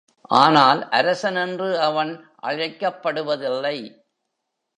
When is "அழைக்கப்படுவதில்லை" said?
2.43-3.77